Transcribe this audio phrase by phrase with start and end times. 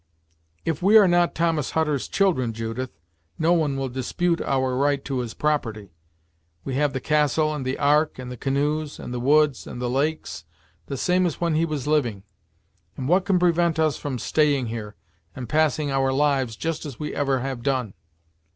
[0.65, 2.89] "If we are not Thomas Hutter's children, Judith,
[3.37, 5.91] no one will dispute our right to his property.
[6.63, 9.91] We have the castle and the Ark, and the canoes, and the woods, and the
[9.91, 10.43] lakes,
[10.87, 12.23] the same as when he was living,
[12.97, 14.95] and what can prevent us from staying here,
[15.35, 17.93] and passing our lives just as we ever have done?"